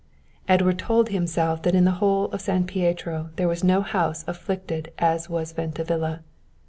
Edward 0.47 0.79
told 0.79 1.09
himself 1.09 1.61
that 1.61 1.75
in 1.75 1.85
the 1.85 1.91
whole 2.01 2.25
of 2.31 2.41
San 2.41 2.65
Pietro 2.65 3.29
there 3.35 3.47
was 3.47 3.63
no 3.63 3.81
house 3.83 4.23
afflicted 4.27 4.91
as 4.97 5.29
was 5.29 5.51
Venta 5.51 5.83
Villa. 5.83 6.23